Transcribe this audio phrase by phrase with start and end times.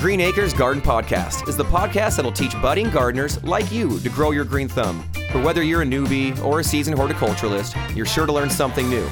[0.00, 4.30] Green Acres Garden Podcast is the podcast that'll teach budding gardeners like you to grow
[4.30, 5.04] your green thumb.
[5.32, 9.08] But whether you're a newbie or a seasoned horticulturalist, you're sure to learn something new.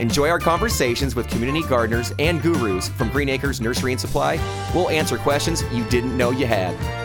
[0.00, 4.40] Enjoy our conversations with community gardeners and gurus from Green Acres Nursery and Supply.
[4.74, 7.03] We'll answer questions you didn't know you had.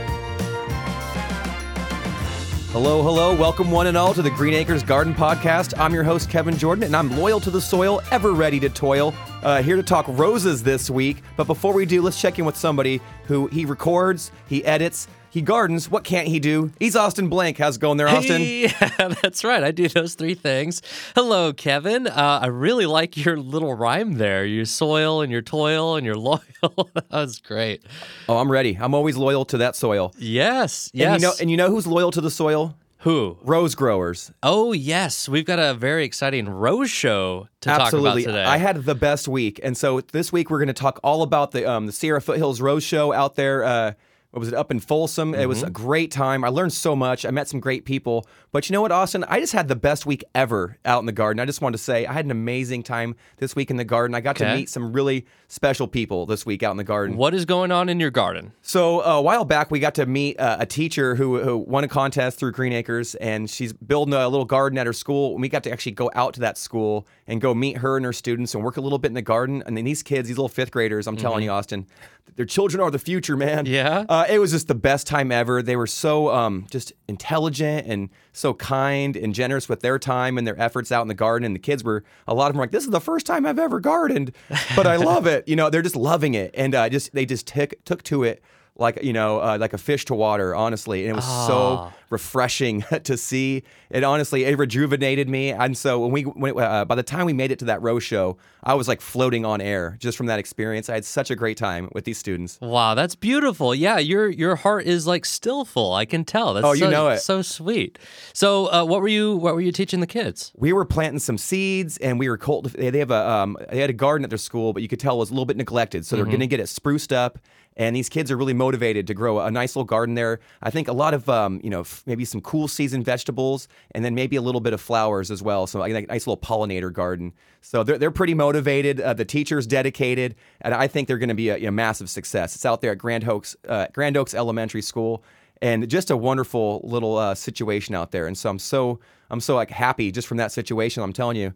[2.72, 3.36] Hello, hello.
[3.36, 5.74] Welcome, one and all, to the Green Acres Garden Podcast.
[5.80, 9.12] I'm your host, Kevin Jordan, and I'm loyal to the soil, ever ready to toil.
[9.42, 11.24] Uh, here to talk roses this week.
[11.36, 15.42] But before we do, let's check in with somebody who he records, he edits, he
[15.42, 15.90] gardens.
[15.90, 16.72] What can't he do?
[16.80, 17.58] He's Austin Blank.
[17.58, 18.42] How's it going there, Austin?
[18.42, 18.68] Hey,
[19.22, 19.64] that's right.
[19.64, 20.82] I do those three things.
[21.16, 22.08] Hello, Kevin.
[22.08, 24.46] Uh, I really like your little rhyme there.
[24.46, 26.40] Your soil and your toil and your loyal.
[26.62, 27.84] that was great.
[28.28, 28.78] Oh, I'm ready.
[28.80, 30.14] I'm always loyal to that soil.
[30.18, 30.90] Yes.
[30.94, 31.14] Yes.
[31.14, 32.76] And you know, and you know who's loyal to the soil?
[33.04, 33.38] Who?
[33.44, 34.32] Rose growers.
[34.44, 35.30] Oh, yes.
[35.30, 38.24] We've got a very exciting rose show to Absolutely.
[38.24, 38.44] talk about today.
[38.44, 41.52] I had the best week, and so this week we're going to talk all about
[41.52, 43.64] the um, the Sierra Foothills Rose Show out there.
[43.64, 43.94] Uh,
[44.32, 45.34] what was it up in Folsom?
[45.34, 46.44] It was a great time.
[46.44, 47.26] I learned so much.
[47.26, 48.28] I met some great people.
[48.52, 49.24] But you know what, Austin?
[49.24, 51.40] I just had the best week ever out in the garden.
[51.40, 54.14] I just wanted to say I had an amazing time this week in the garden.
[54.14, 57.18] I got to meet some really special people this week out in the garden.
[57.18, 58.54] what is going on in your garden?
[58.62, 61.84] So uh, a while back, we got to meet uh, a teacher who, who won
[61.84, 65.32] a contest through Green Acres, and she's building a little garden at her school.
[65.34, 68.06] And we got to actually go out to that school and go meet her and
[68.06, 69.64] her students and work a little bit in the garden.
[69.66, 71.88] And then these kids, these little fifth graders, I'm telling you, Austin,
[72.36, 73.66] their children are the future, man.
[73.66, 74.06] Yeah?
[74.08, 75.62] Uh, it was just the best time ever.
[75.62, 80.48] They were so um, just intelligent and so kind and generous with their time and
[80.48, 81.46] their efforts out in the garden.
[81.46, 83.46] And the kids were, a lot of them were like, this is the first time
[83.46, 84.34] I've ever gardened,
[84.76, 85.48] but I love it.
[85.48, 86.52] You know, they're just loving it.
[86.54, 88.44] And uh, just they just took, took to it
[88.80, 91.02] like, you know, uh, like a fish to water, honestly.
[91.04, 91.94] And it was so Ah.
[92.10, 93.64] refreshing to see.
[93.90, 95.52] It honestly, it rejuvenated me.
[95.52, 98.04] And so when we, when, uh, by the time we made it to that rose
[98.04, 100.90] show, I was like floating on air just from that experience.
[100.90, 102.58] I had such a great time with these students.
[102.62, 103.74] Wow, that's beautiful.
[103.74, 105.94] Yeah, your your heart is like still full.
[105.94, 106.54] I can tell.
[106.54, 107.20] That's Oh, you so, know it.
[107.20, 107.98] So sweet.
[108.34, 110.52] So, uh, what were you what were you teaching the kids?
[110.56, 113.90] we were planting some seeds and we were cultiv- they have a um, they had
[113.90, 116.06] a garden at their school but you could tell it was a little bit neglected
[116.06, 117.40] so they're going to get it spruced up
[117.80, 120.88] and these kids are really motivated to grow a nice little garden there i think
[120.88, 124.36] a lot of um, you know f- maybe some cool season vegetables and then maybe
[124.36, 127.84] a little bit of flowers as well so like a nice little pollinator garden so
[127.84, 131.50] they're, they're pretty motivated uh, the teachers dedicated and i think they're going to be
[131.50, 135.24] a, massive success it's out there at grand oaks uh, grand oaks elementary school
[135.62, 138.28] and just a wonderful little uh, situation out there.
[138.28, 141.04] And so I'm so I'm so like happy just from that situation.
[141.04, 141.54] I'm telling you,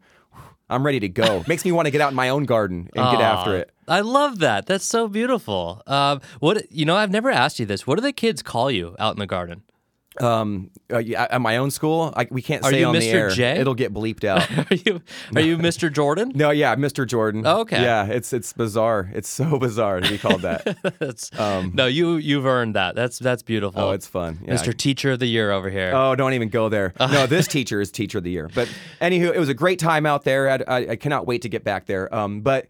[0.69, 1.43] I'm ready to go.
[1.47, 3.72] Makes me want to get out in my own garden and get after it.
[3.87, 4.65] I love that.
[4.65, 5.81] That's so beautiful.
[5.87, 7.85] Um, what you know, I've never asked you this.
[7.87, 9.63] What do the kids call you out in the garden?
[10.21, 13.29] Um, uh, yeah, at my own school, I, we can't Are say on the air.
[13.31, 13.59] J?
[13.59, 14.47] It'll get bleeped out.
[14.71, 15.01] Are you
[15.35, 15.91] are you Mr.
[15.91, 16.31] Jordan?
[16.35, 17.07] no, yeah, Mr.
[17.07, 17.45] Jordan.
[17.45, 17.81] Okay.
[17.81, 19.09] Yeah, it's it's bizarre.
[19.13, 20.77] It's so bizarre to be called that.
[20.99, 22.95] That's, no, you you've earned that.
[22.95, 23.81] That's that's beautiful.
[23.81, 24.39] Um, oh, it's fun.
[24.45, 24.53] Yeah.
[24.53, 24.75] Mr.
[24.77, 25.91] Teacher of the Year over here.
[25.95, 26.93] Oh, don't even go there.
[26.99, 28.49] No, this teacher is teacher of the year.
[28.53, 28.69] But
[29.01, 30.49] anywho, it was a great time out there.
[30.49, 32.13] I, I, I cannot wait to get back there.
[32.13, 32.67] Um, but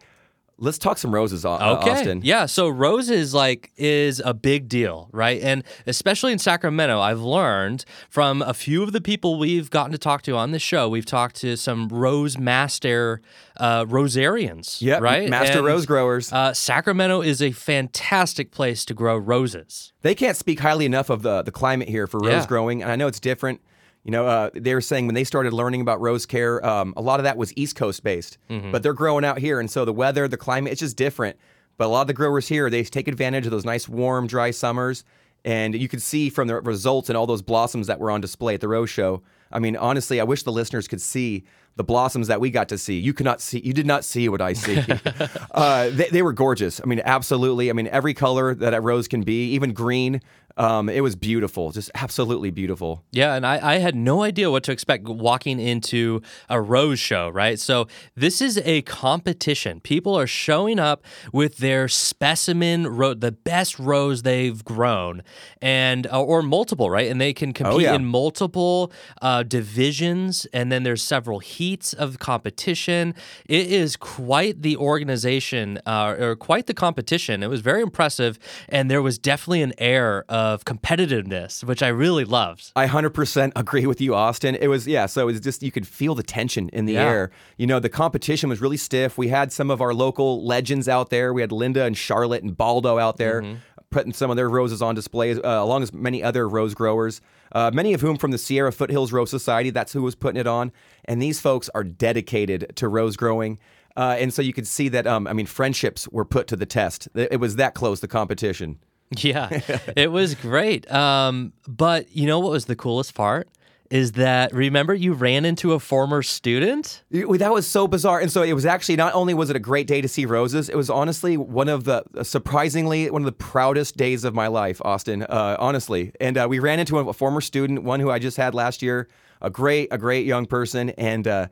[0.58, 1.90] let's talk some roses, uh, Okay.
[1.90, 2.20] Austin.
[2.22, 2.46] Yeah.
[2.46, 5.40] So roses like is a big deal, right?
[5.42, 9.98] And especially in Sacramento, I've learned from a few of the people we've gotten to
[9.98, 10.88] talk to on the show.
[10.88, 13.20] We've talked to some rose master
[13.58, 15.28] uh, rosarians, Yep, right?
[15.30, 16.32] master And, rose growers.
[16.32, 19.92] Uh, Sacramento is a fantastic place to grow roses.
[20.02, 22.46] They can't speak highly enough of the the climate here for rose Yeah.
[22.46, 23.60] growing, and I know it's different.
[24.04, 27.00] You know, uh, they were saying when they started learning about rose care, um, a
[27.02, 28.70] lot of that was East Coast based, Mm-hmm.
[28.70, 31.36] but they're growing out here, and so the weather, the climate, it's just different.
[31.78, 34.50] But a lot of the growers here, they take advantage of those nice, warm, dry
[34.52, 35.04] summers,
[35.44, 38.54] and you could see from the results and all those blossoms that were on display
[38.54, 39.22] at the rose show.
[39.50, 41.44] I mean, honestly, I wish the listeners could see
[41.76, 42.98] the blossoms that we got to see.
[42.98, 44.80] You could not see, you did not see what I see.
[45.50, 46.80] uh, they, they were gorgeous.
[46.82, 47.68] I mean, absolutely.
[47.70, 50.20] I mean, every color that a rose can be, even green.
[50.56, 53.04] Um, it was beautiful, just absolutely beautiful.
[53.10, 57.28] Yeah, and I, I had no idea what to expect walking into a rose show,
[57.28, 57.58] right?
[57.58, 59.80] So this is a competition.
[59.80, 65.22] People are showing up with their specimen, ro- the best rose they've grown,
[65.60, 67.10] and uh, or multiple, right?
[67.10, 67.94] And they can compete yeah.
[67.94, 68.92] in multiple
[69.22, 73.14] uh, divisions, and then there's several heats of competition.
[73.46, 77.42] It is quite the organization, uh, or quite the competition.
[77.42, 82.24] It was very impressive, and there was definitely an air of competitiveness, which I really
[82.24, 82.72] loved.
[82.76, 84.54] I 100% agree with you, Austin.
[84.54, 87.08] It was, yeah, so it was just, you could feel the tension in the Yeah.
[87.08, 87.30] air.
[87.58, 89.16] You know, the competition was really stiff.
[89.18, 91.32] We had some of our local legends out there.
[91.32, 93.42] We had Linda and Charlotte and Baldo out there
[93.90, 97.20] putting some of their roses on display, uh, along with many other rose growers,
[97.52, 99.70] uh, many of whom from the Sierra Foothills Rose Society.
[99.70, 100.72] That's who was putting it on.
[101.04, 103.58] And these folks are dedicated to rose growing.
[103.96, 106.66] Uh, and so you could see that, um, I mean, friendships were put to the
[106.66, 107.06] test.
[107.14, 108.78] It was that close, the competition.
[109.24, 109.48] Yeah,
[109.96, 110.90] it was great.
[110.90, 113.48] Um, but you know what was the coolest part?
[113.90, 117.04] Is that remember you ran into a former student?
[117.10, 118.18] You- That was so bizarre.
[118.18, 120.68] And so it was actually not only was it a great day to see roses,
[120.68, 124.80] it was honestly one of the surprisingly one of the proudest days of my life,
[124.84, 125.22] Austin.
[125.22, 128.54] Uh, honestly, and uh, we ran into a former student, one who I just had
[128.54, 129.06] last year,
[129.40, 131.28] a great a great young person, and.
[131.28, 131.46] Uh,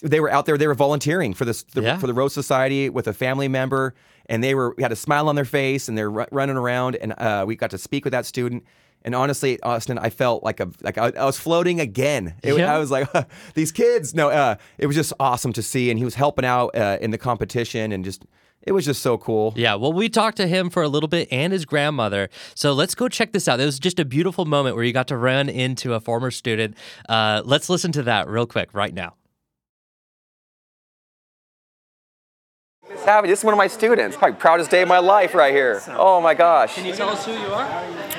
[0.00, 0.56] they were out there.
[0.56, 1.98] They were volunteering for this the, Yeah.
[1.98, 3.96] for the Rose Society with a family member,
[4.28, 7.14] and they were had a smile on their face, and they're ru- running around, and
[7.18, 8.64] uh, we got to speak with that student.
[9.04, 12.34] And honestly, Austin, I felt like a like I, I was floating again.
[12.42, 12.74] It, Yeah.
[12.74, 13.08] I was like,
[13.54, 14.14] these kids.
[14.14, 17.10] No, uh, it was just awesome to see, and he was helping out uh, in
[17.10, 18.24] the competition, and just
[18.62, 19.54] it was just so cool.
[19.56, 22.28] Yeah, well, we talked to him for a little bit and his grandmother.
[22.54, 23.60] So let's go check this out.
[23.60, 26.76] It was just a beautiful moment where you got to run into a former student.
[27.08, 29.14] Uh, let's listen to that real quick right now.
[33.08, 34.18] Miss this is one of my students.
[34.18, 35.80] Probably proudest day of my life right here.
[35.88, 36.74] Oh my gosh.
[36.74, 37.64] Can you tell us who you are?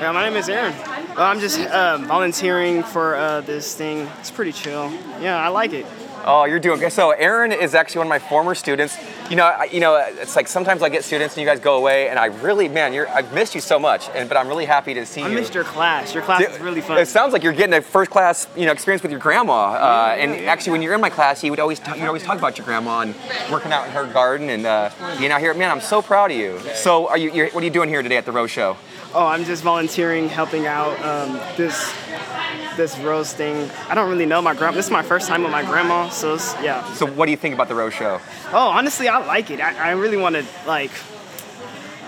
[0.00, 0.74] Yeah, my name is Aaron.
[1.16, 4.08] Well, I'm just uh, volunteering for uh, this thing.
[4.18, 4.90] It's pretty chill.
[5.20, 5.86] Yeah, I like it.
[6.24, 6.92] Oh, you're doing good.
[6.92, 8.96] So Aaron is actually one of my former students.
[9.30, 11.76] You know, I, you know, it's like sometimes I get students and you guys go
[11.76, 14.66] away, and I really, man, you're I've missed you so much, and but I'm really
[14.66, 15.34] happy to see I you.
[15.34, 16.12] missed your class.
[16.12, 16.98] Your class is really fun.
[16.98, 19.72] It sounds like you're getting a first class, you know, experience with your grandma.
[19.72, 20.52] Uh, and yeah.
[20.52, 22.66] actually, when you're in my class, you would always talk, you always talk about your
[22.66, 23.14] grandma and
[23.50, 25.54] working out in her garden and uh, being out here.
[25.54, 26.60] Man, I'm so proud of you.
[26.74, 27.32] So, are you?
[27.32, 28.76] You're, what are you doing here today at the Rose Show?
[29.12, 31.92] Oh, I'm just volunteering, helping out um, this
[32.76, 33.70] this rose thing.
[33.88, 34.76] I don't really know my grandma.
[34.76, 36.84] This is my first time with my grandma, so it's, yeah.
[36.94, 38.20] So, what do you think about the Rose Show?
[38.52, 39.60] Oh, honestly, I like it.
[39.60, 40.92] I, I really want to like.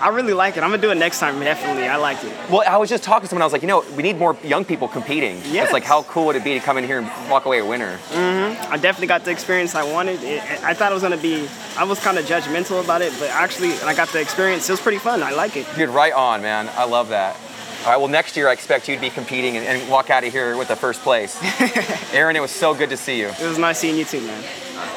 [0.03, 0.63] I really like it.
[0.63, 1.39] I'm gonna do it next time.
[1.39, 2.33] Definitely, I like it.
[2.49, 3.41] Well, I was just talking to someone.
[3.41, 5.37] I was like, you know, we need more young people competing.
[5.45, 5.65] Yes.
[5.65, 7.65] It's like, how cool would it be to come in here and walk away a
[7.65, 7.97] winner?
[8.09, 8.73] Mm-hmm.
[8.73, 10.21] I definitely got the experience I wanted.
[10.21, 11.47] It, I thought it was gonna be.
[11.77, 14.73] I was kind of judgmental about it, but actually, when I got the experience, it
[14.73, 15.23] was pretty fun.
[15.23, 15.65] I like it.
[15.77, 16.69] Dude, right on, man.
[16.75, 17.37] I love that.
[17.85, 20.23] All right, well, next year I expect you to be competing and, and walk out
[20.23, 21.37] of here with the first place.
[22.13, 23.27] Aaron, it was so good to see you.
[23.27, 24.41] It was nice seeing you too, man.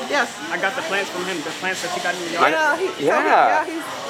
[0.09, 0.33] Yes.
[0.51, 1.37] I got the plants from him.
[1.39, 2.53] The plants that you got in your I yard.
[2.53, 3.25] Yeah, he, so he- Yeah.
[3.27, 4.06] yeah, he's,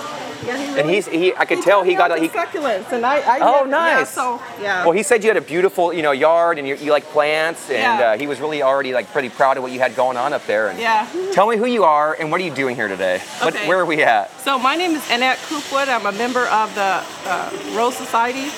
[0.47, 1.35] yeah, he And he's he.
[1.35, 2.29] I could he tell he got a, he.
[2.29, 4.11] succulents, and I, I Oh, yeah, nice.
[4.11, 4.85] so yeah.
[4.85, 7.69] Well, he said you had a beautiful, you know, yard and you, you like plants,
[7.71, 8.11] and Yeah.
[8.13, 10.47] uh, he was really already like pretty proud of what you had going on up
[10.47, 10.69] there.
[10.69, 11.07] And Yeah.
[11.33, 13.21] Tell me who you are and what are you doing here today?
[13.41, 13.67] What, Okay.
[13.69, 14.31] where are we at?
[14.41, 15.89] So my name is Annette Coopwood.
[15.89, 18.51] I'm a member of the uh, Rose Society,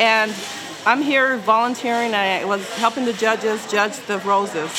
[0.00, 0.34] and
[0.86, 2.14] I'm here volunteering.
[2.14, 4.70] I was helping the judges judge the roses.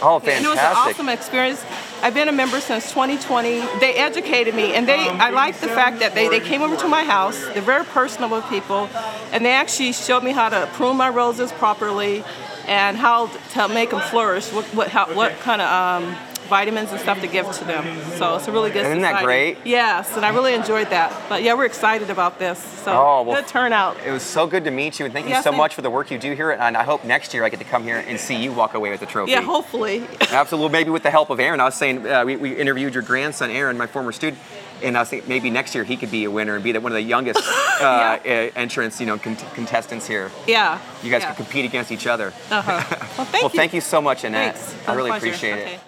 [0.00, 1.64] Oh, And it was an awesome experience.
[2.02, 3.60] I've been a member since 2020.
[3.80, 6.88] They educated me, and they I like the fact that they, they came over to
[6.88, 7.38] my house.
[7.46, 8.88] They're very personable people,
[9.32, 12.22] and they actually showed me how to prune my roses properly,
[12.66, 14.52] and how to make them flourish.
[14.52, 16.16] What what how, what kind of um,
[16.48, 17.84] vitamins and stuff to give to them.
[18.16, 18.84] So it's a really good.
[18.86, 19.58] Isn't that great?
[19.64, 21.12] Yes, and I really enjoyed that.
[21.28, 22.58] But yeah, we're excited about this.
[22.58, 23.96] So Oh, well, good turnout.
[24.04, 25.90] It was so good to meet you, and thank you Yeah, so much for the
[25.90, 26.50] work you do here.
[26.50, 28.90] And I hope next year I get to come here and see you walk away
[28.90, 29.32] with the trophy.
[29.32, 30.04] Yeah, hopefully.
[30.30, 31.60] Absolutely, maybe with the help of Aaron.
[31.60, 34.40] I was saying uh, we, we interviewed your grandson, Aaron, my former student,
[34.82, 36.80] and I was thinking maybe next year he could be a winner and be the,
[36.80, 37.40] one of the youngest
[37.80, 38.18] uh, uh,
[38.56, 40.30] entrants, you know, con- contestants here.
[40.46, 40.78] Yeah.
[41.02, 41.34] You guys yeah.
[41.34, 42.32] can compete against each other.
[42.50, 42.94] Uh-huh.
[43.18, 43.58] Well, thank well, you.
[43.58, 44.56] thank you so much, Annette.
[44.56, 44.88] Thanks.
[44.88, 45.26] I really pleasure.
[45.26, 45.74] appreciate Okay.
[45.74, 45.80] it.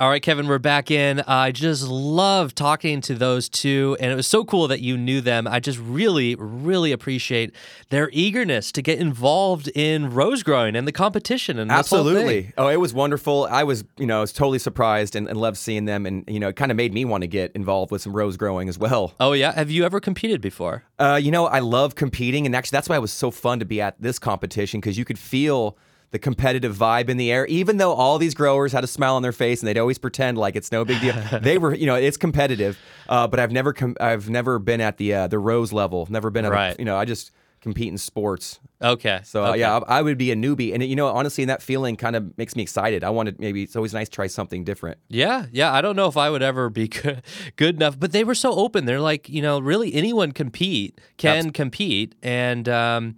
[0.00, 1.20] All right, Kevin, we're back in.
[1.26, 5.20] I just love talking to those two, and it was so cool that you knew
[5.20, 5.46] them.
[5.46, 7.54] I just really, really appreciate
[7.90, 12.16] their eagerness to get involved in rose growing and the competition and this whole thing.
[12.16, 12.52] Absolutely.
[12.56, 13.46] Oh, it was wonderful.
[13.50, 16.40] I was, you know, I was totally surprised and, and loved seeing them, and you
[16.40, 18.78] know, it kind of made me want to get involved with some rose growing as
[18.78, 19.12] well.
[19.20, 20.82] Oh yeah, have you ever competed before?
[20.98, 23.66] Uh, you know, I love competing, and actually, that's why it was so fun to
[23.66, 25.76] be at this competition because you could feel
[26.12, 27.46] the competitive vibe in the air.
[27.46, 30.38] Even though all these growers had a smile on their face and they'd always pretend
[30.38, 32.78] like it's no big deal, they were, you know, it's competitive.
[33.08, 36.06] Uh, but I've never, com- I've never been at the uh, the rose level.
[36.10, 36.74] Never been at, Right.
[36.76, 38.58] a, you know, I just compete in sports.
[38.82, 39.20] Okay.
[39.24, 39.60] So uh, okay.
[39.60, 42.16] yeah, I, I would be a newbie, and you know, honestly, and that feeling kind
[42.16, 43.04] of makes me excited.
[43.04, 44.96] I wanted maybe it's always nice to try something different.
[45.08, 45.70] Yeah, yeah.
[45.72, 47.22] I don't know if I would ever be good,
[47.56, 48.86] good enough, but they were so open.
[48.86, 53.16] They're like, you know, really anyone compete can compete, and um,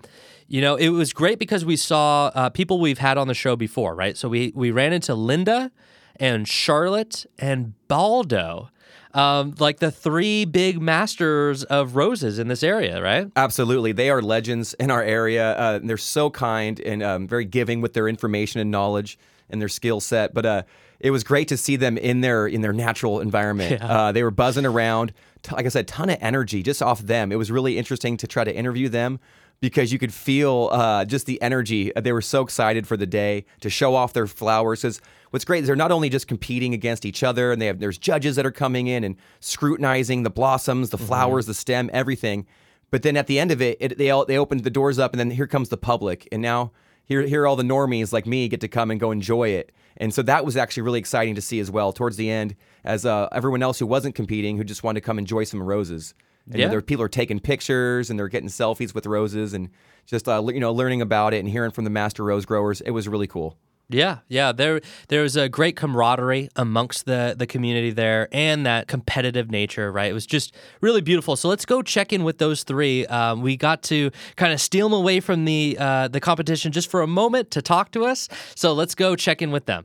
[0.49, 3.57] you know, it was great because we saw uh, people we've had on the show
[3.57, 4.17] before, right?
[4.17, 5.71] So we we ran into Linda
[6.17, 8.69] and Charlotte and Baldo.
[9.15, 13.31] Um, like the three big masters of roses in this area, right?
[13.37, 15.53] Absolutely, they are legends in our area.
[15.53, 19.19] Uh, they're so kind and um, very giving with their information and knowledge
[19.51, 20.33] and their skill set.
[20.33, 20.63] But uh,
[20.99, 23.83] it was great to see them in their in their natural environment.
[23.83, 27.33] Uh, they were buzzing around, t- like I said, ton of energy just off them.
[27.33, 29.21] It was really interesting to try to interview them
[29.63, 31.93] because you could feel uh, just the energy.
[31.95, 34.83] They were so excited for the day to show off their flowers.
[34.83, 35.01] Because
[35.31, 37.97] what's great is they're not only just competing against each other, and they have there's
[37.97, 42.45] judges that are coming in and scrutinizing the blossoms, the flowers, the stem, everything.
[42.91, 45.13] But then at the end of it, it they all they opened the doors up,
[45.13, 46.73] and then here comes the public, and now
[47.05, 49.71] here here all the normies like me get to come and go enjoy it.
[49.97, 53.07] And so that was actually really exciting to see as well towards the end, as
[53.07, 56.15] uh, everyone else who wasn't competing, who just wanted to come enjoy some roses.
[56.47, 56.71] And, you know, Yeah.
[56.71, 59.69] there people are taking pictures and they're getting selfies with roses and
[60.07, 62.81] just uh, you know learning about it and hearing from the master rose growers.
[62.81, 63.57] It was really cool.
[63.89, 64.53] Yeah, yeah.
[64.53, 69.93] There, there was a great camaraderie amongst the the community there, and that competitive nature.
[69.93, 71.37] Right, it was just really beautiful.
[71.37, 73.05] So let's go check in with those three.
[73.07, 76.91] Um, we got to kind of steal them away from the uh, the competition just
[76.91, 78.29] for a moment to talk to us.
[78.55, 79.85] So let's go check in with them.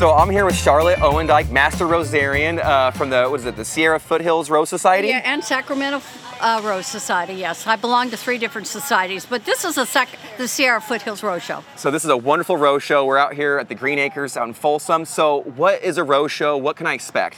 [0.00, 3.66] So I'm here with Charlotte Owendyke, Master Rosarian uh, from the what is it, the
[3.66, 5.08] Sierra Foothills Rose Society.
[5.08, 6.00] Yeah, and Sacramento
[6.40, 7.34] uh, Rose Society.
[7.34, 11.22] Yes, I belong to three different societies, but this is a sec- the Sierra Foothills
[11.22, 11.62] Rose Show.
[11.76, 13.04] So this is a wonderful rose show.
[13.04, 15.04] We're out here at the Green Acres out in Folsom.
[15.04, 16.56] So what is a rose show?
[16.56, 17.36] What can I expect?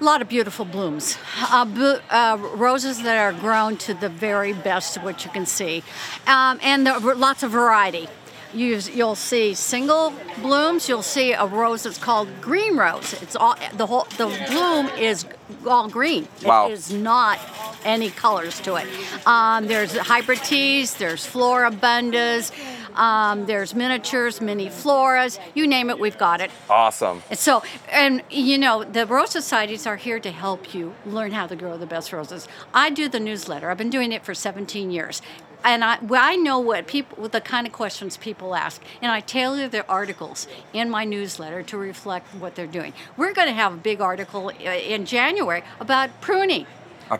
[0.00, 1.66] A lot of beautiful blooms, uh,
[2.10, 5.82] uh, roses that are grown to the very best of what you can see,
[6.28, 8.08] um, and there are lots of variety.
[8.54, 10.88] You, you'll see single blooms.
[10.88, 13.14] You'll see a rose that's called green rose.
[13.22, 15.24] It's all the whole the bloom is
[15.66, 16.28] all green.
[16.44, 16.68] Wow.
[16.68, 17.38] It is not
[17.84, 18.86] any colors to it.
[19.26, 20.94] Um, there's hybrid teas.
[20.94, 22.52] There's floribundas.
[22.96, 25.38] Um, there's miniatures, mini floras.
[25.54, 26.50] You name it, we've got it.
[26.68, 27.22] Awesome.
[27.30, 31.46] And So, and you know, the Rose Societies are here to help you learn how
[31.46, 32.48] to grow the best roses.
[32.74, 33.70] I do the newsletter.
[33.70, 35.22] I've been doing it for 17 years.
[35.64, 39.20] And I, well, I know what people, the kind of questions people ask, and I
[39.20, 42.92] tailor the articles in my newsletter to reflect what they're doing.
[43.16, 46.66] We're going to have a big article uh, in January about pruning.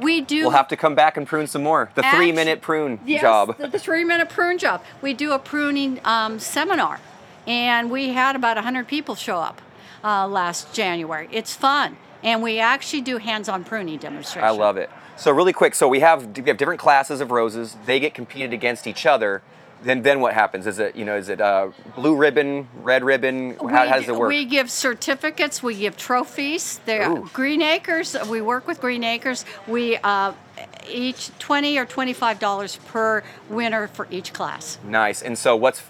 [0.01, 0.43] We do.
[0.43, 1.91] We'll have to come back and prune some more.
[1.95, 3.59] The Actu- three-minute prune Yes, job.
[3.59, 4.83] The, the three minute prune job.
[5.03, 6.99] We do a pruning um, seminar,
[7.47, 9.61] and we had about 100 people show up
[10.03, 11.29] uh, last January.
[11.31, 14.49] It's fun, and we actually do hands on pruning demonstration.
[14.49, 14.89] I love it.
[15.17, 17.77] So really quick, so we have we have different classes of roses.
[17.87, 19.43] They get competed against each other.
[19.83, 20.67] Then then what happens?
[20.67, 23.57] Is it you know is it uh, blue ribbon, red ribbon?
[23.57, 24.29] How, we, how does it work?
[24.29, 25.63] We give certificates.
[25.63, 26.81] We give trophies.
[26.87, 28.17] There, Green Acres.
[28.29, 29.45] We work with Green Acres.
[29.67, 30.33] We uh,
[30.89, 34.79] each twenty or twenty-five dollars per winner for each class.
[34.85, 35.23] nice.
[35.23, 35.83] And so what's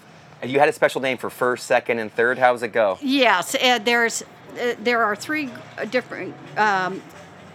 [0.43, 2.37] you had a special name for first, second, and third.
[2.37, 2.97] How does it go?
[3.01, 4.23] Yes, uh, there's
[4.59, 5.49] uh, there are three
[5.89, 7.01] different um,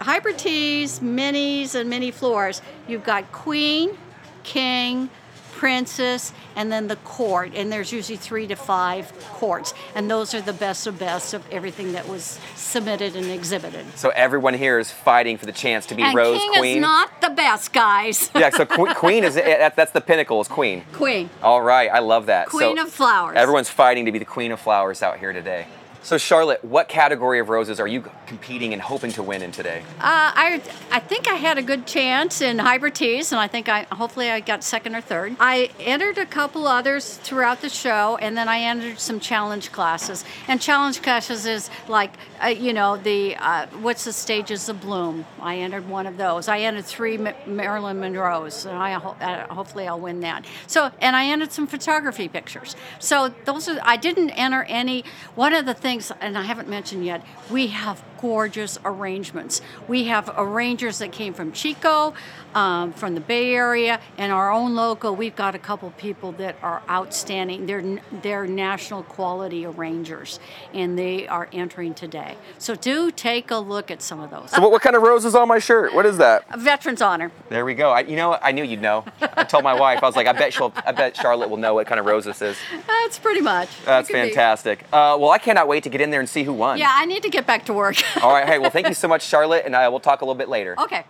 [0.01, 2.61] hybrid teas, minis, and mini floras.
[2.87, 3.97] You've got queen,
[4.43, 5.09] king,
[5.53, 7.51] princess, and then the court.
[7.53, 11.43] And there's usually three to five courts, and those are the best of best of
[11.51, 13.85] everything that was submitted and exhibited.
[13.97, 16.77] So everyone here is fighting for the chance to be and Rose king Queen.
[16.77, 18.31] is not the best, guys.
[18.35, 18.51] yeah.
[18.51, 20.85] So que- Queen is eh, that's the pinnacle is Queen.
[20.93, 22.47] queen, All right, I love that.
[22.47, 23.35] queen so of flowers.
[23.35, 25.67] Everyone's fighting to be the queen of flowers out here today.
[26.01, 29.83] So Charlotte, what category of roses are you competing and hoping to win in today?
[29.99, 33.67] Uh, I I think I had a good chance in hybrid teas, and I think
[33.67, 35.35] I hopefully I got second or third.
[35.39, 40.23] I entered a couple others throughout the show, and then I entered some challenge classes.
[40.47, 45.25] And challenge classes is like uh, you know the uh, what's the stages of bloom.
[45.41, 46.47] I entered one of those.
[46.47, 50.45] I entered three Ma- Marilyn Monroe's, and I ho- uh, hopefully I'll win that.
[50.67, 52.75] So and I entered some photography pictures.
[52.99, 55.03] So those are I didn't enter any.
[55.35, 59.61] One of the things, and I haven't mentioned yet, we have gorgeous arrangements.
[59.87, 62.13] We have arrangers that came from Chico,
[62.55, 65.15] um, from the Bay Area, and our own local.
[65.15, 67.65] We've got a couple people that are outstanding.
[67.65, 70.39] They're they're national quality arrangers,
[70.73, 72.35] and they are entering today.
[72.57, 74.51] So do take a look at some of those.
[74.51, 75.93] So what, what kind of rose is on my shirt?
[75.93, 76.43] What is that?
[76.51, 77.31] A Veterans' Honor.
[77.49, 77.91] There we go.
[77.91, 78.37] I, you know.
[78.41, 79.05] I knew you'd know.
[79.21, 81.73] I told my wife, I was like, I bet she'll, I bet Charlotte will know
[81.73, 82.57] what kind of rose this is.
[82.87, 83.69] That's pretty much.
[83.85, 84.27] That's It could be.
[84.29, 84.83] fantastic.
[84.93, 86.77] Uh, well, I cannot wait to get in there and see who won.
[86.77, 87.95] Yeah, I need to get back to work.
[88.21, 88.47] All right.
[88.47, 90.75] Hey, well, thank you so much, Charlotte, and uh, we'll talk a little bit later.
[90.79, 91.03] okay.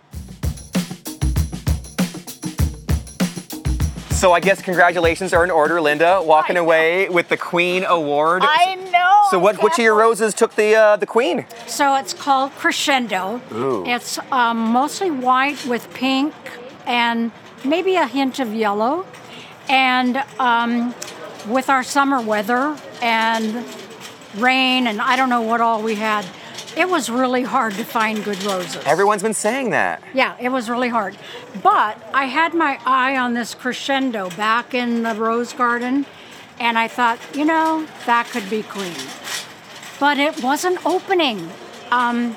[4.20, 8.42] So I guess congratulations are in order, Linda, walking away with the Queen Award.
[8.44, 9.28] I know.
[9.30, 9.62] So what?
[9.62, 11.46] Which of your roses took the uh, the Queen?
[11.66, 13.40] So it's called Crescendo.
[13.50, 13.82] Ooh.
[13.86, 16.34] It's um, mostly white with pink
[16.86, 17.32] and
[17.64, 19.06] maybe a hint of yellow.
[19.70, 20.94] And um,
[21.48, 23.64] with our summer weather and
[24.36, 26.26] rain and I don't know what all we had,
[26.80, 28.82] it was really hard to find good roses.
[28.86, 30.02] Everyone's been saying that.
[30.14, 31.14] Yeah, it was really hard.
[31.62, 36.06] But I had my eye on this crescendo back in the rose garden,
[36.58, 38.94] and I thought, you know, that could be queen.
[39.98, 41.50] But it wasn't opening.
[41.90, 42.34] Um,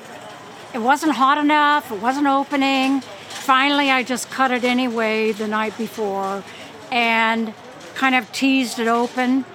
[0.74, 3.00] it wasn't hot enough, it wasn't opening.
[3.00, 6.44] Finally, I just cut it anyway the night before
[6.92, 7.54] and
[7.94, 9.46] kind of teased it open,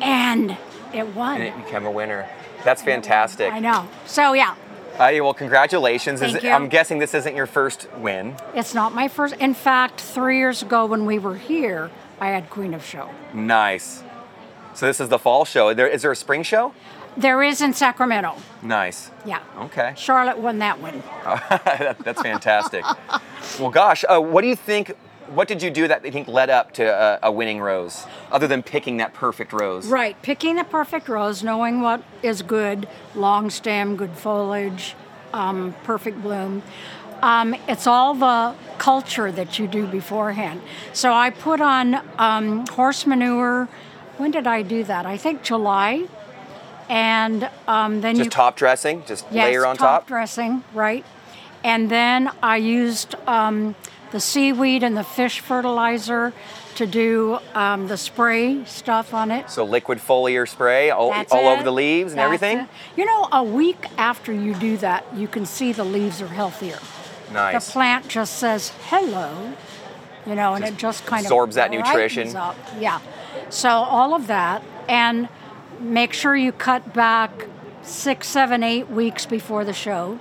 [0.00, 0.56] and
[0.94, 1.42] it won.
[1.42, 2.26] And it became a winner.
[2.66, 3.52] That's fantastic.
[3.52, 3.88] I know.
[4.06, 4.54] So, yeah,
[4.98, 6.20] Uh, well, congratulations.
[6.20, 6.50] Thank it- you.
[6.50, 8.34] I'm guessing this isn't your first win.
[8.54, 9.34] It's not my first.
[9.36, 13.10] In fact, three years ago when we were here, I had Queen of Show.
[13.34, 14.02] Nice.
[14.74, 15.74] So this is the fall show.
[15.74, 16.72] There, is there a spring show?
[17.16, 18.36] There is in Sacramento.
[18.62, 19.10] Nice.
[19.26, 19.40] Yeah.
[19.60, 19.92] Okay.
[19.96, 21.02] Charlotte won that one.
[21.24, 22.84] That- that's fantastic.
[23.60, 24.96] well, gosh, uh, what do you think?
[25.28, 28.46] What did you do that you think led up to a, a winning rose, other
[28.46, 29.86] than picking that perfect rose?
[29.88, 34.94] Right, picking the perfect rose, knowing what is good, long stem, good foliage,
[35.32, 36.62] um, perfect bloom.
[37.22, 40.60] Um, it's all the culture that you do beforehand.
[40.92, 43.68] So I put on um, horse manure.
[44.18, 45.06] When did I do that?
[45.06, 46.06] I think July.
[46.88, 50.06] And um, then you Just you top dressing, just Yes, layer on top top.
[50.06, 51.04] dressing, right?
[51.64, 53.74] And then I used um,
[54.12, 56.32] the seaweed and the fish fertilizer
[56.76, 59.50] to do um, the spray stuff on it.
[59.50, 62.58] So liquid foliar spray all, all over the leaves and That's everything.
[62.58, 62.68] it.
[62.96, 66.78] You know, a week after you do that, you can see the leaves are healthier.
[67.32, 67.66] Nice.
[67.66, 69.54] The plant just says hello,
[70.26, 72.36] you know, and it just kind absorbs of absorbs that nutrition.
[72.36, 72.56] Up.
[72.78, 73.00] Yeah.
[73.48, 75.28] So all of that, and
[75.80, 77.46] make sure you cut back
[77.82, 80.18] six, seven, eight weeks before the show.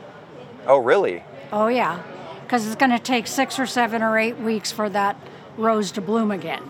[0.66, 1.24] Oh, really?
[1.52, 2.02] Oh yeah,
[2.46, 5.18] because it's going to take six or seven or eight weeks for that
[5.58, 6.64] rose to bloom again.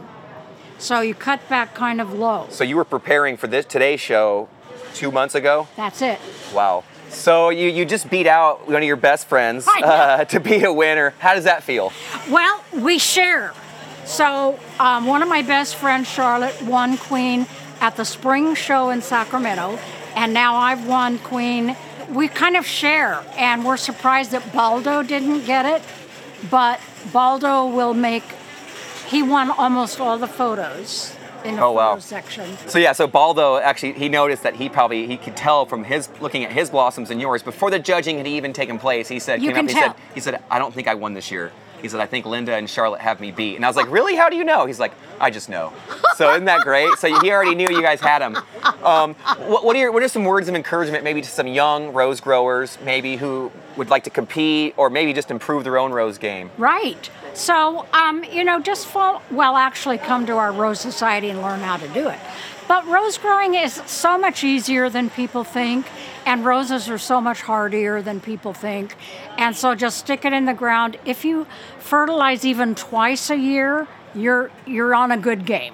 [0.77, 2.47] So you cut back kind of low.
[2.49, 4.49] So you were preparing for this today's show
[4.93, 5.67] two months ago?
[5.75, 6.19] That's it.
[6.53, 6.83] Wow.
[7.09, 10.71] So you, you just beat out one of your best friends uh, to be a
[10.71, 11.13] winner.
[11.19, 11.91] How does that feel?
[12.29, 13.53] Well, we share.
[14.05, 17.47] So um, one of my best friends, Charlotte, won Queen
[17.81, 19.77] at the spring show in Sacramento,
[20.15, 21.75] and now I've won Queen.
[22.09, 25.81] We kind of share, and we're surprised that Baldo didn't get it,
[26.49, 26.79] but
[27.11, 28.23] Baldo will make.
[29.07, 31.89] He won almost all the photos in the Oh, wow.
[31.91, 32.57] photo section.
[32.67, 36.09] So yeah, so Baldo actually he noticed that he probably he could tell from his
[36.19, 39.07] looking at his blossoms and yours before the judging had even taken place.
[39.07, 41.29] He said You came up he said he said I don't think I won this
[41.31, 41.51] year.
[41.85, 43.57] He said I think Linda and Charlotte have me beat.
[43.57, 44.15] And I was like, really?
[44.15, 44.65] How do you know?
[44.65, 45.71] He's like, I just know.
[46.15, 46.97] So isn't that great?
[46.97, 48.37] So he already knew you guys had him.
[48.83, 51.93] Um, what, what are your, what are some words of encouragement maybe to some young
[51.93, 56.17] rose growers maybe who would like to compete or maybe just improve their own rose
[56.17, 56.49] game?
[56.57, 57.07] Right.
[57.35, 61.59] So, um, you know, just fall, well, actually come to our Rose Society and learn
[61.59, 62.19] how to do it.
[62.67, 65.85] But rose growing is so much easier than people think,
[66.25, 68.95] and roses are so much hardier than people think.
[69.37, 70.97] And so just stick it in the ground.
[71.05, 71.45] If you
[71.77, 75.73] fertilize even twice a year, you're you're on a good game.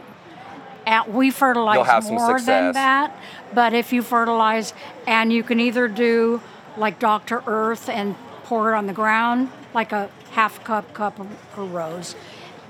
[0.86, 3.16] And we fertilize You'll have some more than that,
[3.54, 4.74] but if you fertilize,
[5.06, 6.42] and you can either do
[6.76, 7.44] like Dr.
[7.46, 11.20] Earth and pour it on the ground, like a half cup cup
[11.54, 12.16] per rose,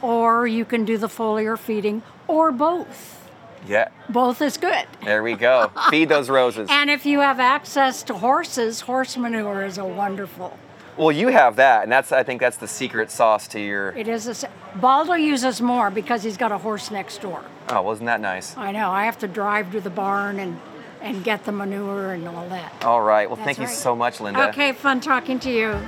[0.01, 3.20] or you can do the foliar feeding, or both.
[3.67, 4.85] Yeah, Both is good.
[5.03, 5.71] there we go.
[5.89, 6.67] Feed those roses.
[6.71, 10.57] And if you have access to horses, horse manure is a wonderful.
[10.97, 13.89] Well, you have that, and that's I think that's the secret sauce to your.
[13.91, 14.49] It is a.
[14.75, 17.43] Baldo uses more because he's got a horse next door.
[17.69, 18.57] Oh, wasn't that nice?
[18.57, 18.89] I know.
[18.91, 20.59] I have to drive to the barn and
[21.01, 22.83] and get the manure and all that.
[22.83, 23.27] All right.
[23.27, 24.49] Well, That's thank you so much, Linda.
[24.49, 25.79] Okay, fun talking to you.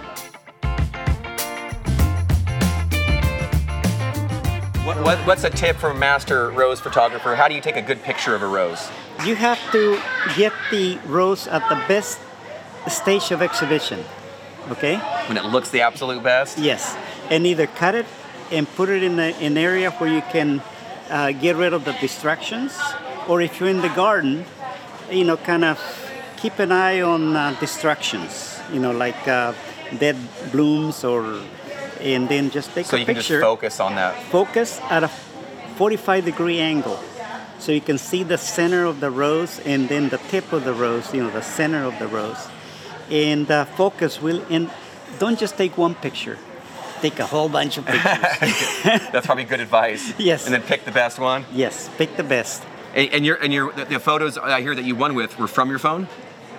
[4.83, 7.35] What, what, what's a tip from a master rose photographer?
[7.35, 8.89] How do you take a good picture of a rose?
[9.25, 9.97] You have to
[10.35, 12.19] get the rose at the best
[12.89, 14.03] stage of exhibition.
[14.71, 14.97] Okay?
[15.27, 16.57] When it looks the absolute best?
[16.57, 16.97] Yes.
[17.29, 18.05] And either cut it
[18.51, 20.61] and put it in a- an area where you can
[21.09, 22.77] uh, get rid of the distractions,
[23.29, 24.43] or if you're in the garden,
[25.09, 25.79] you know, kind of
[26.35, 28.59] keep an eye on uh, distractions.
[28.73, 29.53] You know, like uh,
[29.97, 30.17] dead
[30.51, 31.39] blooms, or
[32.03, 33.41] and then just take So a you can just picture.
[33.41, 34.21] focus on that.
[34.23, 35.07] focus at a
[35.77, 36.99] 45 degree angle.
[37.59, 40.73] So you can see the center of the rose and then the tip of the
[40.73, 42.47] rose, you know, the center of the rose.
[43.09, 44.69] And uh, focus will, and
[45.19, 46.37] don't just take one picture,
[47.01, 48.03] take a whole bunch of pictures.
[49.11, 50.13] That's probably good advice.
[50.19, 50.45] Yes.
[50.45, 51.45] And then pick the best one.
[51.53, 52.63] yes, pick the best.
[52.95, 55.47] And, and your and your the, the photos I hear that you won with were
[55.47, 56.07] from your phone.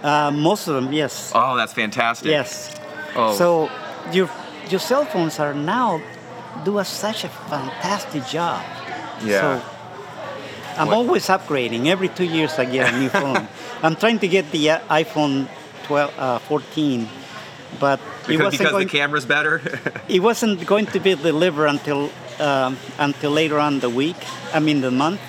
[0.02, 1.32] Uh, most of them, yes.
[1.34, 2.28] Oh, that's fantastic.
[2.30, 2.74] Yes.
[3.16, 3.34] Oh.
[3.36, 3.70] So
[4.12, 4.28] your,
[4.70, 6.00] your cell phones are now
[6.64, 8.62] do a, such a fantastic job.
[9.24, 9.40] Yeah.
[9.60, 9.62] So
[10.78, 11.86] I'm What- always upgrading.
[11.86, 13.48] Every two years I get a new phone.
[13.82, 15.48] I'm trying to get the uh, iPhone
[15.84, 17.08] 12, uh, 14,
[17.78, 18.86] but it because wasn't because going.
[18.86, 19.60] the camera's better.
[20.08, 24.16] it wasn't going to be delivered until um, until later on the week.
[24.52, 25.20] I mean the month,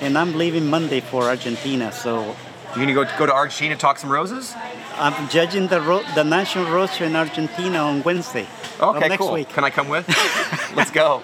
[0.00, 1.92] and I'm leaving Monday for Argentina.
[1.92, 2.34] So
[2.74, 4.54] you gonna go go to Argentina talk some roses?
[5.00, 8.46] I'm judging the ro- the national rose show in Argentina on Wednesday.
[8.78, 9.32] Okay, next cool.
[9.32, 9.48] week.
[9.48, 10.06] Can I come with?
[10.76, 11.22] Let's go.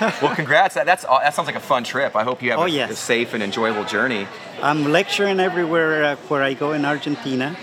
[0.00, 0.74] Well, congrats.
[0.74, 2.16] That, that's that sounds like a fun trip.
[2.16, 2.90] I hope you have Oh, a, yes.
[2.90, 4.26] a safe and enjoyable journey.
[4.62, 7.54] I'm lecturing everywhere uh, where I go in Argentina,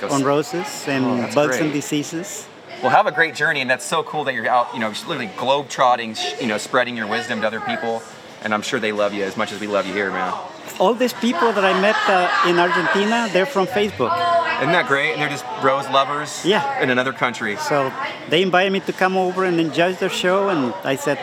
[0.00, 2.46] Go on roses and Oh, bugs and diseases.
[2.82, 5.30] Well, have a great journey, and that's so cool that you're out, you know, literally
[5.38, 8.02] globe trotting, you know, spreading your wisdom to other people.
[8.42, 10.34] And I'm sure they love you as much as we love you here, man.
[10.78, 14.12] All these people that I met uh, in Argentina, they're from Facebook.
[14.60, 15.12] Isn't that great?
[15.12, 16.44] And they're just rose lovers.
[16.44, 16.82] Yeah.
[16.82, 17.56] In another country.
[17.56, 17.92] So
[18.30, 21.18] they invited me to come over and judge their show, and I said,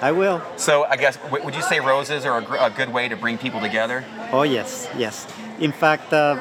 [0.00, 0.42] I will.
[0.56, 3.38] So I guess would you say roses are a, gr- a good way to bring
[3.38, 4.04] people together?
[4.32, 5.26] Oh, yes, yes.
[5.60, 6.40] In fact, uh,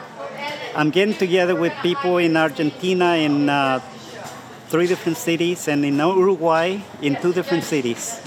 [0.75, 3.79] I'm getting together with people in Argentina in uh,
[4.69, 8.19] three different cities and in Uruguay in two different cities.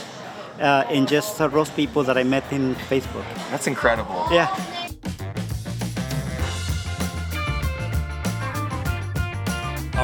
[0.61, 3.25] Uh, and just uh, rose people that I met in Facebook.
[3.51, 4.29] That's incredible.
[4.31, 4.47] Yeah.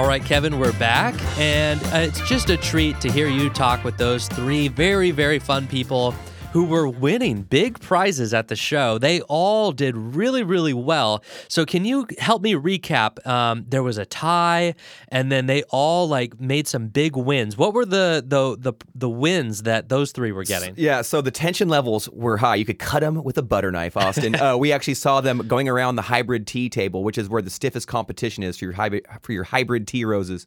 [0.00, 3.84] All right, Kevin, we're back, and uh, it's just a treat to hear you talk
[3.84, 6.14] with those three very, very fun people
[6.52, 8.98] who were winning big prizes at the show.
[8.98, 11.22] They all did really, really well.
[11.48, 13.24] So, can you help me recap?
[13.26, 14.74] Um, there was a tie,
[15.08, 17.56] and then they all like made some big wins.
[17.56, 20.74] What were the the the, the wins that those three were getting?
[20.76, 22.56] Yeah, so the tension levels were high.
[22.56, 24.34] You could cut them with a butter knife, Austin.
[24.40, 27.50] uh, we actually saw them going around the hybrid tea table, which is where the
[27.50, 30.46] stiffest competition is for your hybrid for your hybrid tea roses.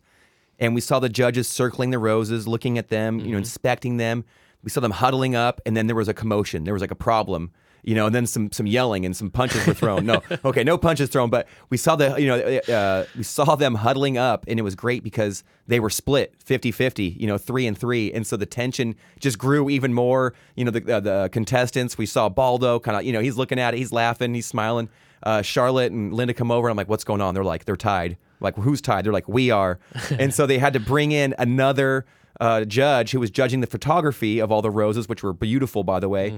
[0.60, 4.24] And we saw the judges circling the roses, looking at them, you know, inspecting them.
[4.63, 6.63] We saw them huddling up, and then there was a commotion.
[6.63, 7.52] There was like a problem,
[7.84, 10.06] you know, and then some some yelling and some punches were thrown.
[10.06, 12.38] No, okay, no punches thrown, but we saw the you know
[12.73, 17.19] uh, we saw them huddling up, and it was great because they were split 50-50,
[17.19, 20.34] you know, three and three, and so the tension just grew even more.
[20.56, 21.97] You know, the uh, the contestants.
[21.97, 24.89] We saw Baldo kind of, you know, he's looking at it, he's laughing, he's smiling.
[25.21, 27.76] Uh, Charlotte and Linda come over, and I'm like, "What's going on?" They're like, "They're
[27.78, 29.06] tied." Like, who's tied?
[29.06, 29.80] They're like, "We are,"
[30.19, 32.06] and so they had to bring in another
[32.39, 36.00] uh, judge who was judging the photography of all the roses, which were beautiful, by
[36.00, 36.30] the way.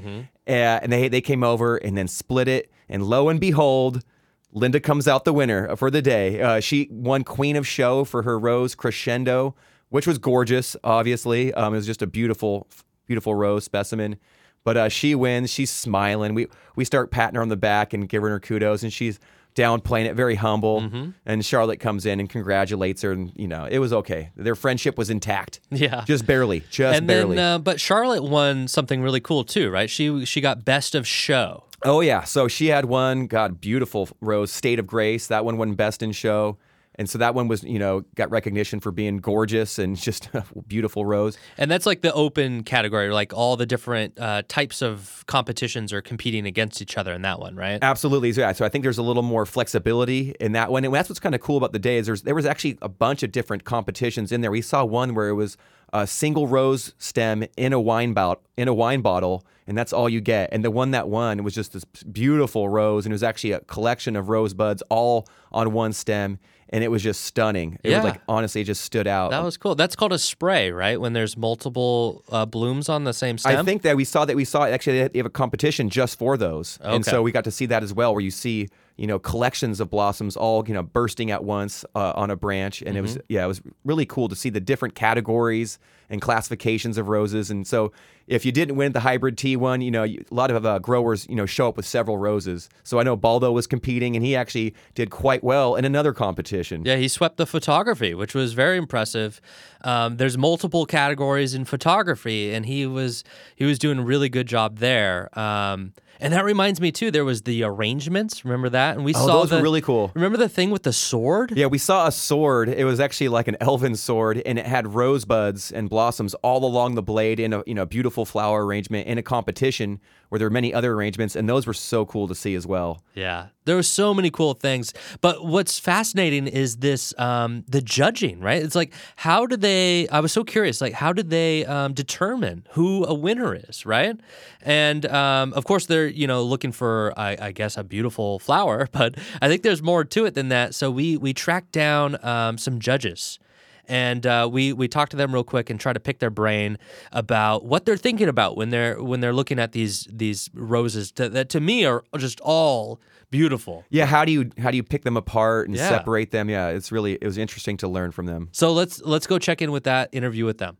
[0.47, 2.71] Uh, and they they came over and then split it.
[2.89, 4.03] And lo and behold,
[4.51, 6.41] Linda comes out the winner for the day.
[6.41, 9.55] Uh, she won Queen of Show for her rose crescendo,
[9.89, 10.75] which was gorgeous.
[10.83, 12.67] Obviously, um, it was just a beautiful,
[13.07, 14.17] beautiful rose specimen.
[14.63, 15.49] But uh, she wins.
[15.51, 16.33] She's smiling.
[16.33, 19.19] We we start patting her on the back and giving her kudos, and she's
[19.55, 20.81] downplaying it, very humble.
[20.81, 21.09] Mm-hmm.
[21.25, 24.31] And Charlotte comes in and congratulates her, and you know it was okay.
[24.35, 25.59] Their friendship was intact.
[25.71, 26.03] Yeah.
[26.05, 27.35] just barely, just and barely.
[27.35, 29.89] then, uh, but Charlotte won something really cool too, right?
[29.89, 31.65] She she got best of show.
[31.83, 33.27] Oh yeah, so she had one.
[33.27, 35.27] God, beautiful rose, State of Grace.
[35.27, 36.57] That one won Best in Show,
[36.97, 40.43] and so that one was you know got recognition for being gorgeous and just a
[40.67, 41.37] beautiful rose.
[41.57, 46.01] And that's like the open category, like all the different uh, types of competitions are
[46.01, 47.79] competing against each other in that one, right?
[47.81, 48.51] Absolutely, yeah.
[48.51, 51.35] So I think there's a little more flexibility in that one, and that's what's kind
[51.35, 54.31] of cool about the day is there's there was actually a bunch of different competitions
[54.31, 54.51] in there.
[54.51, 55.57] We saw one where it was
[55.93, 60.09] a single rose stem in a wine bottle in a wine bottle, and that's all
[60.09, 60.49] you get.
[60.51, 63.59] And the one that won was just this beautiful rose, and it was actually a
[63.61, 67.77] collection of rosebuds all on one stem, and it was just stunning.
[67.83, 67.97] It Yeah.
[67.97, 69.31] was like honestly, it just stood out.
[69.31, 69.75] That was cool.
[69.75, 70.99] That's called a spray, right?
[70.99, 73.57] When there's multiple uh, blooms on the same stem.
[73.59, 76.37] I think that we saw that we saw actually they have a competition just for
[76.37, 76.95] those, okay.
[76.95, 79.79] and so we got to see that as well, where you see you know collections
[79.79, 83.17] of blossoms all you know bursting at once uh, on a branch, and it was
[83.29, 85.77] yeah, it was really cool to see the different categories
[86.09, 87.91] and classifications of roses, and so
[88.27, 91.27] if you didn't win the hybrid tea one, you know a lot of uh, growers
[91.29, 92.69] you know show up with several roses.
[92.83, 96.83] So I know Baldo was competing, and he actually did quite well in another competition.
[96.85, 99.41] Yeah, he swept the photography, which was very impressive.
[99.83, 103.23] Um, there's multiple categories in photography, and he was
[103.55, 105.29] he was doing a really good job there.
[105.37, 107.11] Um, and that reminds me too.
[107.11, 108.45] There was the arrangements.
[108.45, 108.95] Remember that?
[108.95, 110.11] And we Oh, saw those were really cool.
[110.15, 111.51] Remember the thing with the sword?
[111.53, 112.69] Yeah, we saw a sword.
[112.69, 116.95] It was actually like an elven sword, and it had rosebuds and blossoms all along
[116.95, 119.99] the blade in a you know beautiful flower arrangement in a competition
[120.29, 123.01] where there were many other arrangements, and those were so cool to see as well.
[123.13, 124.93] Yeah, there were so many cool things.
[125.21, 128.61] But what's fascinating is this um, the judging, right?
[128.61, 130.07] It's like how do they?
[130.09, 130.81] I was so curious.
[130.81, 134.19] Like how did they um, determine who a winner is, right?
[134.61, 138.87] And um, of course they're you know looking for I, I guess a beautiful flower,
[138.91, 140.75] but I think there's more to it than that.
[140.75, 143.39] So we we tracked down um, some judges
[143.87, 146.77] and uh, we we talked to them real quick and try to pick their brain
[147.11, 151.29] about what they're thinking about when they're when they're looking at these these roses to,
[151.29, 152.99] that to me are just all
[153.31, 153.83] beautiful.
[153.89, 155.89] Yeah, how do you how do you pick them apart and Yeah.
[155.89, 156.49] separate them?
[156.49, 158.49] Yeah, it's really it was interesting to learn from them.
[158.51, 160.77] So let's let's go check in with that interview with them.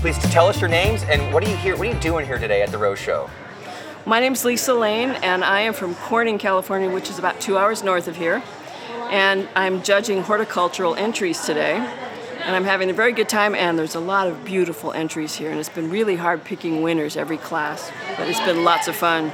[0.00, 1.76] Please tell us your names and what are you here?
[1.76, 3.30] What are you doing here today at the Rose Show?
[4.06, 7.82] My name's Lisa Lane, and I am from Corning, California, which is about two hours
[7.82, 8.42] north of here.
[9.14, 11.76] And I'm judging horticultural entries today.
[11.76, 15.52] And I'm having a very good time, and there's a lot of beautiful entries here.
[15.52, 19.30] And it's been really hard picking winners every class, but it's been lots of fun.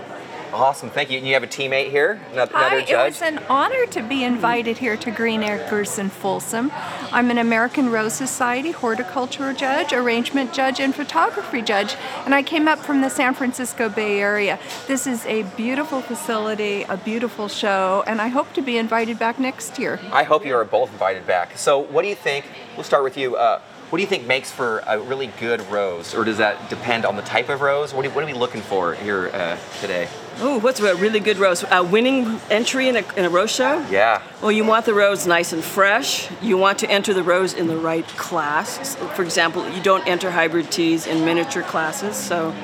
[0.52, 1.18] Awesome, thank you.
[1.18, 4.24] And you have a teammate here, another, Hi, another it was an honor to be
[4.24, 6.72] invited here to Green Acres in Folsom.
[7.12, 12.66] I'm an American Rose Society horticultural judge, arrangement judge, and photography judge, and I came
[12.66, 14.58] up from the San Francisco Bay Area.
[14.88, 19.38] This is a beautiful facility, a beautiful show, and I hope to be invited back
[19.38, 20.00] next year.
[20.12, 21.56] I hope you are both invited back.
[21.58, 22.44] So, what do you think?
[22.74, 23.36] We'll start with you.
[23.36, 23.60] Uh,
[23.90, 27.16] what do you think makes for a really good rose, or does that depend on
[27.16, 27.92] the type of rose?
[27.92, 30.08] What are, what are we looking for here uh, today?
[30.38, 31.64] Oh, what's a really good rose?
[31.72, 33.84] A winning entry in a, in a rose show?
[33.90, 34.22] Yeah.
[34.40, 36.30] Well, you want the rose nice and fresh.
[36.40, 38.94] You want to enter the rose in the right class.
[39.16, 42.54] For example, you don't enter hybrid teas in miniature classes, so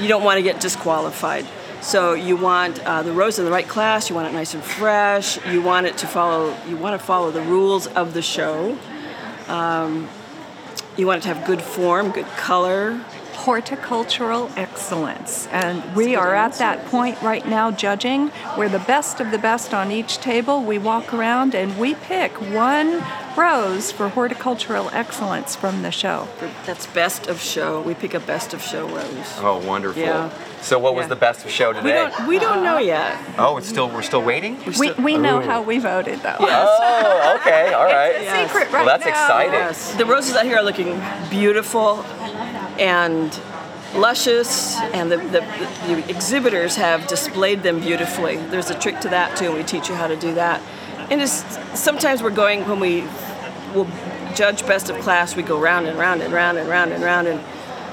[0.00, 1.46] you don't want to get disqualified.
[1.82, 4.08] So you want uh, the rose in the right class.
[4.08, 5.38] You want it nice and fresh.
[5.46, 6.56] You want it to follow.
[6.66, 8.76] You want to follow the rules of the show.
[9.48, 10.08] Um,
[10.96, 13.00] you want it to have good form, good color.
[13.36, 15.46] Horticultural excellence.
[15.52, 18.32] And we are at that point right now judging.
[18.58, 20.62] We're the best of the best on each table.
[20.62, 23.04] We walk around and we pick one
[23.36, 26.26] rose for horticultural excellence from the show.
[26.64, 27.82] That's best of show.
[27.82, 29.34] We pick a best of show rose.
[29.38, 30.02] Oh, wonderful.
[30.02, 30.30] Yeah.
[30.62, 31.08] So, what was Yeah.
[31.08, 32.04] the best of show today?
[32.06, 32.26] We don't.
[32.28, 32.80] We don't know uh-huh.
[32.80, 33.18] yet.
[33.38, 34.58] Oh, it's still we're still waiting.
[34.80, 35.46] We, we know Ooh.
[35.46, 36.36] how we voted though.
[36.40, 38.16] Oh, okay, all right.
[38.16, 39.10] It's a secret right Well, that's now.
[39.10, 39.52] exciting.
[39.52, 39.94] Yes.
[39.94, 42.04] The roses out here are looking beautiful
[42.78, 43.38] and
[43.94, 45.40] luscious, and the, the,
[45.86, 48.36] the exhibitors have displayed them beautifully.
[48.36, 50.60] There's a trick to that too, and we teach you how to do that.
[51.10, 51.44] And it's,
[51.78, 53.02] sometimes we're going when we
[53.74, 53.86] will
[54.34, 57.26] judge best of class, we go round and round and round and round and round
[57.28, 57.40] and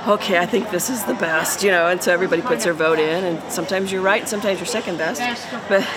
[0.08, 3.00] okay, I think this is the best, you know, and so everybody puts their vote
[3.00, 5.22] in, and sometimes you're right, sometimes you're second best,
[5.69, 5.88] but.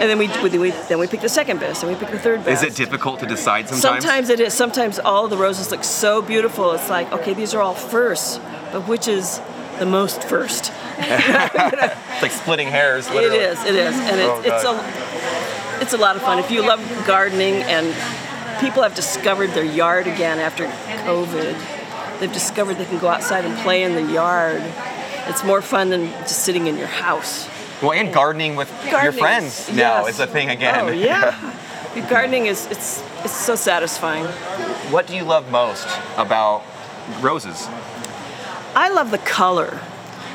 [0.00, 2.42] And then we, we then we pick the second best, and we pick the third
[2.42, 2.64] best.
[2.64, 4.02] Is it difficult to decide sometimes?
[4.02, 4.54] Sometimes it is.
[4.54, 6.72] Sometimes all the roses look so beautiful.
[6.72, 8.40] It's like, okay, these are all first,
[8.72, 9.40] but which is
[9.78, 10.72] the most first?
[11.02, 13.06] It's like splitting hairs.
[13.08, 13.38] It Literally.
[13.38, 13.64] is.
[13.64, 16.38] It is, and Oh, it's it's a it's a lot of fun.
[16.38, 17.86] If you love gardening and
[18.60, 23.56] people have discovered their yard again after COVID, they've discovered they can go outside and
[23.60, 24.62] play in the yard.
[25.28, 27.48] It's more fun than just sitting in your house.
[27.82, 30.14] Well, and gardening with your Gardening, friends now yes.
[30.14, 30.80] is a thing again.
[30.80, 31.54] Oh yeah.
[32.08, 34.26] Gardening is it's it's so satisfying.
[34.92, 36.62] what do you love most about
[37.20, 37.68] roses?
[38.74, 39.80] I love the color.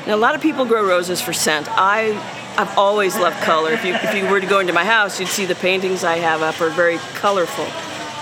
[0.06, 1.66] Now, a lot of people grow roses for scent.
[1.70, 2.10] I,
[2.56, 3.72] I've always loved color.
[3.72, 6.18] If you, if you were to go into my house, you'd see the paintings I
[6.18, 7.66] have up are very colorful.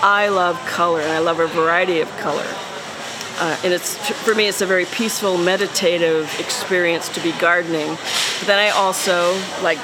[0.03, 2.47] I love color, and I love a variety of color.
[3.39, 7.89] Uh, and it's for me, it's a very peaceful, meditative experience to be gardening.
[8.39, 9.79] But then I also, like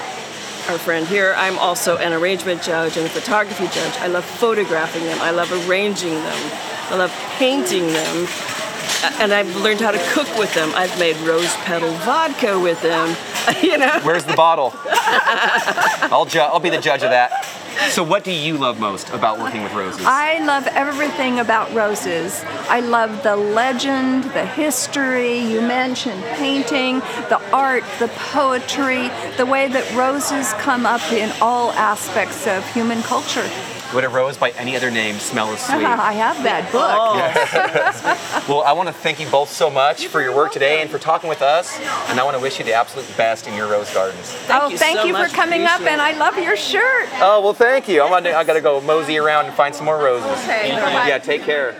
[0.69, 3.97] our friend here, I'm also an arrangement judge and a photography judge.
[3.99, 5.21] I love photographing them.
[5.21, 6.53] I love arranging them.
[6.91, 8.27] I love painting them
[9.19, 10.73] and I've learned how to cook with them.
[10.75, 13.17] I've made rose petal vodka with them.
[13.63, 14.01] you know.
[14.03, 14.73] Where's the bottle?
[14.85, 17.45] I'll ju- I'll be the judge of that.
[17.91, 20.03] So, what do you love most about working with roses?
[20.05, 22.43] I love everything about roses.
[22.69, 26.99] I love the legend, the history, you mentioned painting,
[27.29, 33.03] the art, the poetry, the way that roses come up in all aspects of human
[33.03, 33.49] culture.
[33.95, 35.85] Would a rose by any other name smell as sweet?
[35.85, 36.91] I have that book.
[36.93, 40.89] Oh, Well, I want to thank you both so much for your work today and
[40.89, 41.77] for talking with us.
[42.09, 44.33] And I want to wish you the absolute best in your rose gardens.
[44.33, 47.09] thank oh, you thank so you for coming up, Appreciate and I love your shirt.
[47.15, 48.03] Oh well, thank you.
[48.03, 50.31] I'm gonna, I gotta go mosey around and find some more roses.
[50.45, 50.69] Okay.
[50.69, 51.75] Yeah, take care.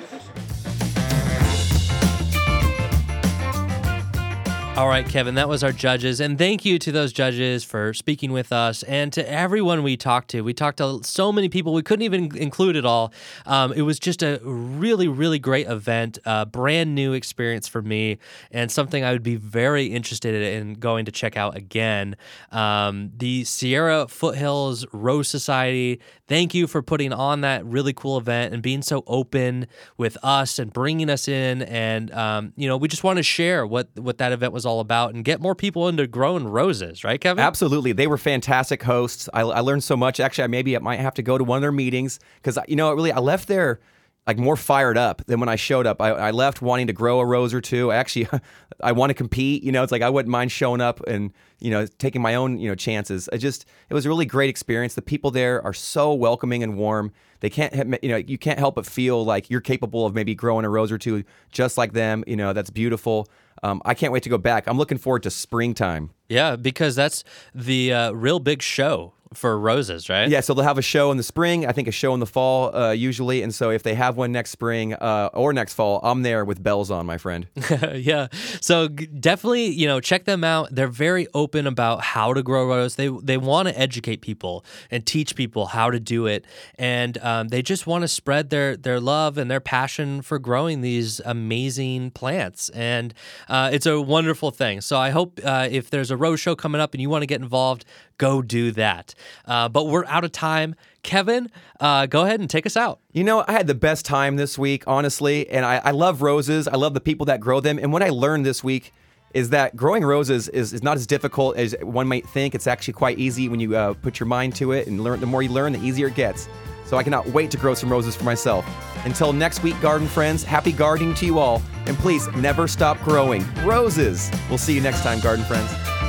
[4.77, 6.21] All right, Kevin, that was our judges.
[6.21, 10.31] And thank you to those judges for speaking with us and to everyone we talked
[10.31, 10.43] to.
[10.43, 13.13] We talked to so many people, we couldn't even include it all.
[13.47, 18.19] Um, it was just a really, really great event, a brand new experience for me,
[18.53, 22.17] and something I would be very interested in going to check out again.
[22.53, 26.01] Um, the Sierra Foothills Rose Society,
[26.31, 29.67] thank you for putting on that really cool event and being so open
[29.99, 31.63] with us and bringing us in.
[31.63, 34.79] And, um, you know, we just want to share what, what that event was all
[34.79, 37.43] about and get more people into growing roses, right, Kevin?
[37.43, 39.29] Absolutely, they were fantastic hosts.
[39.35, 40.21] I, I learned so much.
[40.21, 42.77] Actually, I maybe I might have to go to one of their meetings because you
[42.77, 43.81] know, really, I left there
[44.27, 46.01] like more fired up than when I showed up.
[46.01, 47.91] I, I left wanting to grow a rose or two.
[47.91, 48.29] I actually,
[48.81, 49.63] I want to compete.
[49.63, 52.59] You know, it's like I wouldn't mind showing up and you know taking my own
[52.59, 53.29] you know chances.
[53.33, 54.95] I just, it was a really great experience.
[54.95, 57.13] The people there are so welcoming and warm.
[57.41, 60.67] They can't, you know, you can't help but feel like you're capable of maybe growing
[60.67, 62.23] a rose or two just like them.
[62.27, 63.29] You know, that's beautiful.
[63.63, 64.67] Um, I can't wait to go back.
[64.67, 66.11] I'm looking forward to springtime.
[66.29, 70.29] Yeah, because that's the uh, real big show for roses, right?
[70.29, 71.65] Yeah, so they'll have a show in the spring.
[71.65, 73.43] I think a show in the fall, uh, usually.
[73.43, 76.61] And so if they have one next spring uh, or next fall, I'm there with
[76.61, 77.47] bells on, my friend.
[77.95, 78.27] yeah.
[78.61, 80.75] So definitely, you know, check them out.
[80.75, 82.97] They're very open about how to grow roses.
[82.97, 86.45] They they want to educate people and teach people how to do it,
[86.77, 90.81] and um, they just want to spread their their love and their passion for growing
[90.81, 92.69] these amazing plants.
[92.71, 93.15] And
[93.49, 94.81] uh, it's a wonderful thing.
[94.81, 97.27] So I hope uh, if there's a rose show coming up and you want to
[97.27, 97.85] get involved,
[98.21, 99.15] go do that.
[99.47, 100.77] Uh, but we're out of time.
[101.03, 103.01] Kevin, uh, go ahead and take us out.
[103.13, 106.69] You know, I had the best time this week, honestly, and I, I love roses.
[106.69, 107.79] I love the people that grow them.
[107.79, 108.93] And what I learned this week
[109.33, 112.55] is that growing roses is, is not as difficult as one might think.
[112.55, 115.21] It's actually quite easy when you uh, put your mind to it and learn.
[115.21, 116.47] The more you learn, the easier it gets.
[116.85, 118.67] So I cannot wait to grow some roses for myself.
[119.07, 121.63] Until next week, garden friends, happy gardening to you all.
[121.87, 124.31] And please never stop growing roses.
[124.51, 126.00] We'll see you next time, garden friends.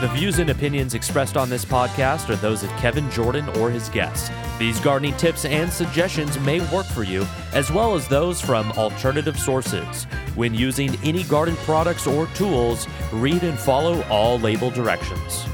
[0.00, 3.88] The views and opinions expressed on this podcast are those of Kevin Jordan or his
[3.88, 4.30] guests.
[4.56, 9.36] These gardening tips and suggestions may work for you, as well as those from alternative
[9.36, 10.04] sources.
[10.36, 15.44] When using any garden products or tools, read and follow all label directions.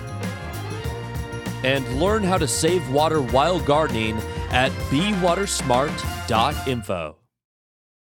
[1.62, 4.18] And learn how to save water while gardening
[4.50, 7.16] at bewatersmart.info.